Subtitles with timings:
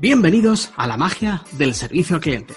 [0.00, 2.54] Bienvenidos a la magia del servicio al cliente.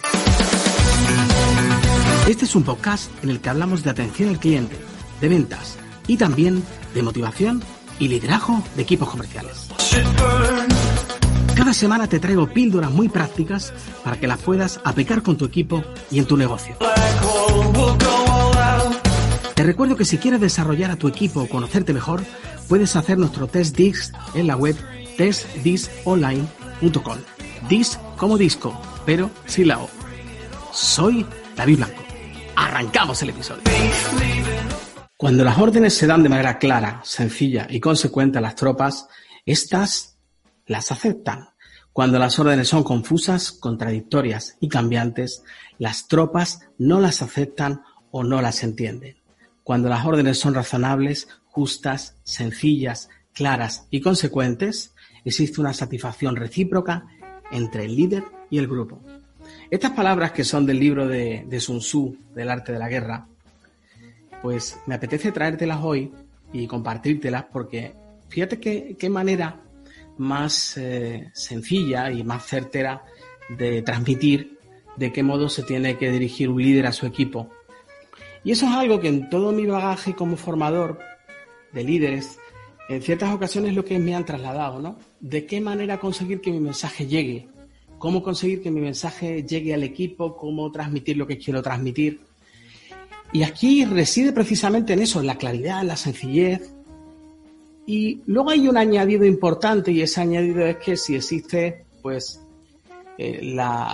[2.26, 4.78] Este es un podcast en el que hablamos de atención al cliente,
[5.20, 5.78] de ventas
[6.08, 7.62] y también de motivación
[8.00, 9.68] y liderazgo de equipos comerciales.
[11.54, 13.74] Cada semana te traigo píldoras muy prácticas
[14.06, 16.78] para que las puedas aplicar con tu equipo y en tu negocio.
[19.54, 22.24] Te recuerdo que si quieres desarrollar a tu equipo o conocerte mejor,
[22.70, 24.78] puedes hacer nuestro test DISC en la web
[25.18, 26.63] testdisonline.com.
[27.70, 29.90] DIS como disco, pero sin la O.
[30.72, 32.04] Soy David Blanco.
[32.56, 33.64] Arrancamos el episodio.
[35.18, 39.08] Cuando las órdenes se dan de manera clara, sencilla y consecuente a las tropas,
[39.46, 40.18] estas
[40.66, 41.50] las aceptan.
[41.94, 45.44] Cuando las órdenes son confusas, contradictorias y cambiantes,
[45.78, 49.18] las tropas no las aceptan o no las entienden.
[49.64, 54.93] Cuando las órdenes son razonables, justas, sencillas, claras y consecuentes,
[55.26, 57.06] existe una satisfacción recíproca
[57.52, 59.00] entre el líder y el grupo.
[59.70, 63.28] Estas palabras que son del libro de, Sun Tzu, del arte de la guerra,
[64.42, 66.12] pues me apetece traértelas hoy
[66.52, 67.94] y compartírtelas porque
[68.30, 69.60] fíjate qué, manera
[70.18, 73.04] más eh, sencilla y más certera
[73.50, 74.60] de transmitir
[74.98, 77.50] de qué modo se tiene que dirigir un líder a su equipo.
[78.44, 81.00] Y eso es algo que en todo mi bagaje como formador
[81.72, 82.40] de líderes
[82.90, 84.98] en ciertas ocasiones lo que me han trasladado, ¿no?
[85.24, 87.48] De qué manera conseguir que mi mensaje llegue,
[87.98, 92.20] cómo conseguir que mi mensaje llegue al equipo, cómo transmitir lo que quiero transmitir.
[93.32, 96.74] Y aquí reside precisamente en eso, en la claridad, en la sencillez.
[97.86, 102.42] Y luego hay un añadido importante y ese añadido es que si existe, pues,
[103.18, 103.40] eh,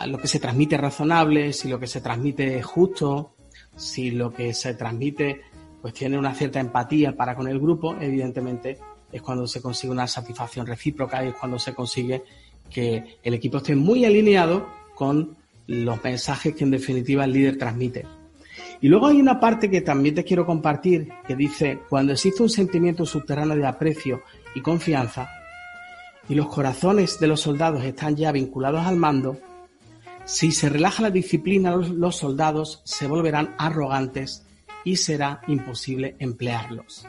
[0.08, 3.36] lo que se transmite es razonable, si lo que se transmite es justo,
[3.76, 5.42] si lo que se transmite
[5.82, 8.80] pues tiene una cierta empatía para con el grupo, evidentemente
[9.12, 12.24] es cuando se consigue una satisfacción recíproca y es cuando se consigue
[12.70, 18.06] que el equipo esté muy alineado con los mensajes que en definitiva el líder transmite.
[18.82, 22.50] Y luego hay una parte que también te quiero compartir que dice, cuando existe un
[22.50, 24.22] sentimiento subterráneo de aprecio
[24.56, 25.30] y confianza,
[26.30, 29.38] y los corazones de los soldados están ya vinculados al mando,
[30.26, 34.46] si se relaja la disciplina, los soldados se volverán arrogantes
[34.84, 37.06] y será imposible emplearlos.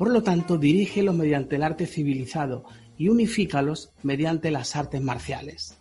[0.00, 2.64] Por lo tanto, dirígelos mediante el arte civilizado
[2.96, 5.76] y unifícalos mediante las artes marciales.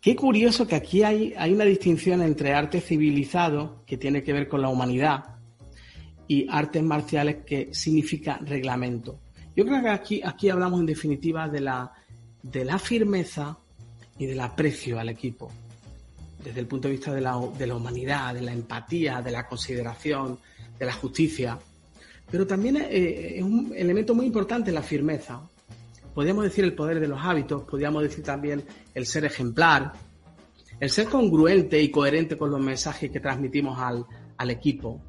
[0.00, 4.48] Qué curioso que aquí hay, hay una distinción entre arte civilizado, que tiene que ver
[4.48, 5.36] con la humanidad,
[6.26, 9.18] y artes marciales, que significa reglamento.
[9.54, 11.92] Yo creo que aquí, aquí hablamos en definitiva de la,
[12.42, 13.58] de la firmeza
[14.18, 15.52] y del aprecio al equipo
[16.42, 19.46] desde el punto de vista de la, de la humanidad, de la empatía, de la
[19.46, 20.38] consideración,
[20.78, 21.58] de la justicia.
[22.30, 25.40] Pero también eh, es un elemento muy importante la firmeza.
[26.14, 28.64] Podríamos decir el poder de los hábitos, podríamos decir también
[28.94, 29.92] el ser ejemplar,
[30.80, 34.06] el ser congruente y coherente con los mensajes que transmitimos al,
[34.36, 35.02] al equipo.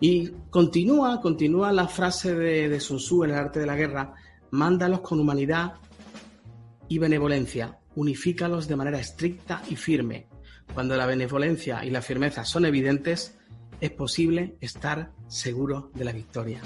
[0.00, 4.14] Y continúa, continúa la frase de, de Sun Tzu en el arte de la guerra,
[4.50, 5.74] mándalos con humanidad
[6.88, 10.26] y benevolencia, unifícalos de manera estricta y firme.
[10.72, 13.38] Cuando la benevolencia y la firmeza son evidentes,
[13.80, 16.60] es posible estar seguro de la victoria.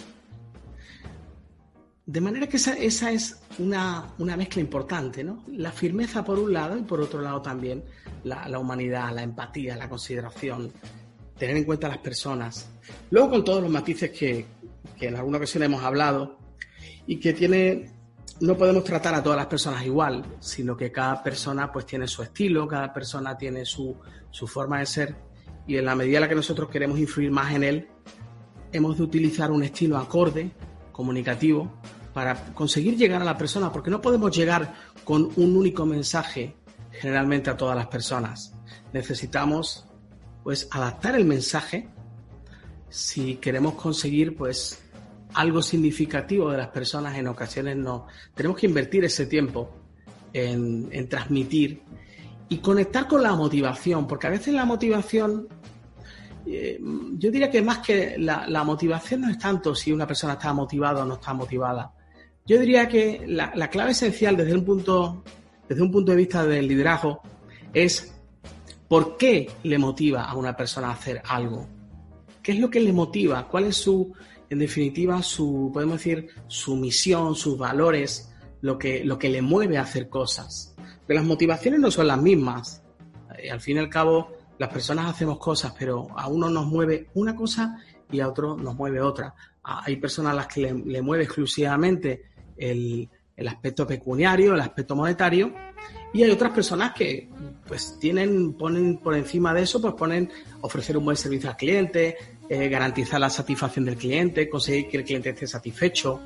[2.06, 2.74] De manera que esa,
[3.10, 5.42] es una, mezcla importante, ¿no?
[5.48, 7.82] La firmeza por un lado y por otro lado también
[8.24, 10.70] la, humanidad, la empatía, la consideración,
[11.38, 12.68] tener en cuenta a las personas.
[13.10, 14.44] Luego con todos los matices que,
[14.98, 16.38] que en alguna ocasión hemos hablado
[17.06, 17.94] y que tiene
[18.40, 22.22] no podemos tratar a todas las personas igual, sino que cada persona pues tiene su
[22.22, 23.96] estilo, cada persona tiene su,
[24.46, 25.14] forma de ser
[25.66, 27.88] y en la medida en la que nosotros queremos influir más en él,
[28.72, 30.50] hemos de utilizar un estilo acorde,
[30.92, 31.72] comunicativo,
[32.12, 36.56] para conseguir llegar a la persona, porque no podemos llegar con un único mensaje
[36.92, 38.54] generalmente a todas las personas.
[38.92, 39.86] Necesitamos
[40.42, 41.88] pues adaptar el mensaje
[42.88, 44.80] si queremos conseguir pues
[45.34, 48.06] algo significativo de las personas en ocasiones no.
[48.34, 49.74] Tenemos que invertir ese tiempo
[50.32, 51.82] en, transmitir
[52.48, 55.48] y conectar con la motivación, porque a veces la motivación,
[56.46, 56.78] eh,
[57.18, 61.02] yo diría que más que la, motivación no es tanto si una persona está motivada
[61.02, 61.92] o no está motivada.
[62.46, 65.24] Yo diría que la, la clave esencial desde un punto,
[65.68, 67.22] desde un punto de vista del liderazgo
[67.72, 68.14] es
[68.88, 71.66] por qué le motiva a una persona a hacer algo.
[72.42, 73.48] ¿Qué es lo que le motiva?
[73.48, 74.12] ¿Cuál es su,
[74.50, 78.30] en definitiva, su, podemos decir, su misión, sus valores,
[78.60, 80.73] lo que, lo que le mueve a hacer cosas.
[81.06, 82.82] Pero las motivaciones no son las mismas.
[83.38, 87.08] Eh, al fin y al cabo, las personas hacemos cosas, pero a uno nos mueve
[87.14, 87.78] una cosa
[88.10, 89.34] y a otro nos mueve otra.
[89.62, 92.22] Hay personas a las que le, mueve exclusivamente
[92.56, 95.52] el, el aspecto pecuniario, el aspecto monetario,
[96.12, 97.28] y hay otras personas que
[97.66, 100.30] pues tienen, ponen por encima de eso, pues ponen
[100.60, 102.16] ofrecer un buen servicio al cliente,
[102.48, 106.20] eh, garantizar la satisfacción del cliente, conseguir que el cliente esté satisfecho,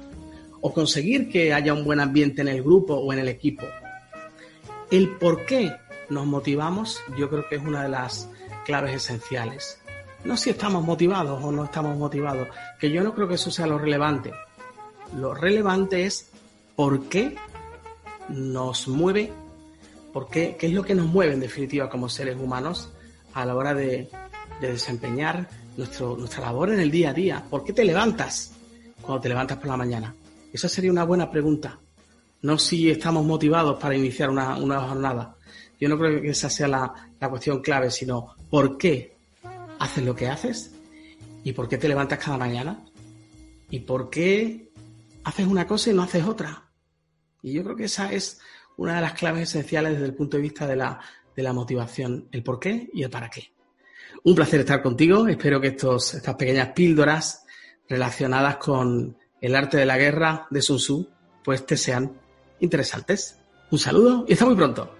[0.60, 3.64] o conseguir que haya un buen ambiente en el grupo o en el equipo.
[4.90, 5.76] El por qué
[6.08, 8.28] nos motivamos, yo creo que es una de las
[8.64, 9.80] claves esenciales.
[10.24, 12.48] No si estamos motivados o no estamos motivados,
[12.80, 14.32] que yo no creo que eso sea lo relevante.
[15.14, 16.30] Lo relevante es
[16.74, 17.36] por qué
[18.28, 19.32] nos mueve,
[20.12, 22.90] por qué, qué es lo que nos mueve en definitiva como seres humanos
[23.34, 24.08] a la hora de,
[24.60, 27.44] desempeñar nuestro, nuestra labor en el día a día.
[27.48, 28.52] ¿Por qué te levantas
[29.00, 30.14] cuando te levantas por la mañana?
[30.52, 31.78] Esa sería una buena pregunta.
[32.42, 35.36] No si estamos motivados para iniciar una, jornada.
[35.80, 39.16] Yo no creo que esa sea la, la cuestión clave, sino por qué
[39.78, 40.72] haces lo que haces
[41.44, 42.84] y por qué te levantas cada mañana
[43.70, 44.70] y por qué
[45.24, 46.70] haces una cosa y no haces otra.
[47.42, 48.40] Y yo creo que esa es
[48.76, 51.00] una de las claves esenciales desde el punto de vista de la,
[51.36, 53.52] de la motivación, el por qué y el para qué.
[54.24, 55.26] Un placer estar contigo.
[55.28, 57.44] Espero que estos, estas pequeñas píldoras
[57.88, 61.08] relacionadas con el arte de la guerra de Sun Tzu,
[61.44, 62.20] pues te sean
[62.60, 63.38] interesantes.
[63.70, 64.94] Un saludo y hasta muy pronto.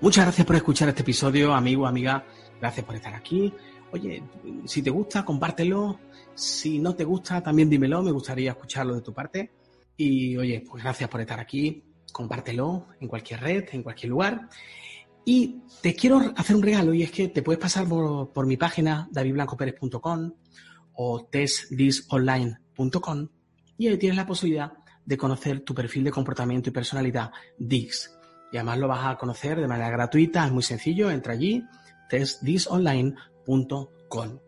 [0.00, 2.24] Muchas gracias por escuchar este episodio, amigo, amiga.
[2.60, 3.52] Gracias por estar aquí.
[3.92, 4.22] Oye,
[4.64, 6.00] si te gusta, compártelo.
[6.34, 8.02] Si no te gusta, también dímelo.
[8.02, 9.52] Me gustaría escucharlo de tu parte.
[9.96, 11.84] Y oye, pues gracias por estar aquí.
[12.10, 14.48] Compártelo en cualquier red, en cualquier lugar.
[15.24, 19.08] Y te quiero hacer un regalo y es que te puedes pasar por, mi página
[19.12, 20.32] davidblancoperez.com
[20.94, 23.28] o testdisonline.com
[23.78, 24.72] y ahí tienes la posibilidad
[25.04, 28.18] de conocer tu perfil de comportamiento y personalidad DIX.
[28.52, 31.64] Y además lo vas a conocer de manera gratuita, es muy sencillo, entra allí,
[32.08, 34.38] testdisonline.com.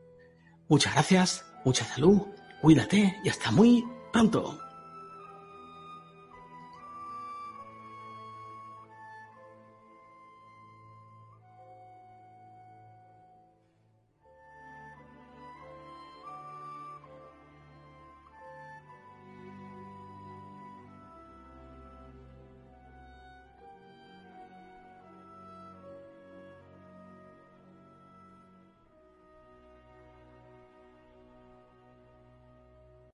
[0.69, 2.23] Muchas gracias, mucha salud,
[2.61, 4.64] cuídate y hasta muy pronto.